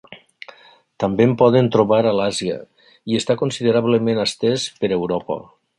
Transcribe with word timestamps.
També 1.03 1.27
en 1.29 1.35
podem 1.41 1.69
trobar 1.75 1.99
a 2.11 2.15
l'Àsia 2.21 2.57
i 3.13 3.21
està 3.21 3.39
considerablement 3.45 4.27
estès 4.29 4.69
per 4.83 4.95
Europa. 5.01 5.43